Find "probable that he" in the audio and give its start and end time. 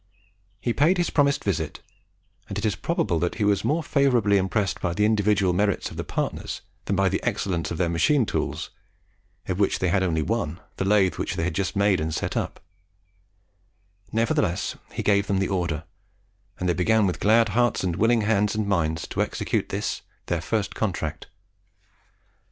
2.75-3.43